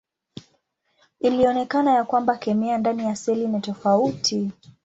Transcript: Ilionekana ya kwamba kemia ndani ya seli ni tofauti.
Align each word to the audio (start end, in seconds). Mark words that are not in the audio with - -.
Ilionekana 1.21 1.91
ya 1.93 2.03
kwamba 2.03 2.37
kemia 2.37 2.77
ndani 2.77 3.03
ya 3.03 3.15
seli 3.15 3.47
ni 3.47 3.61
tofauti. 3.61 4.51